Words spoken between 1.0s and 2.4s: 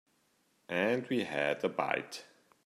we had a bite.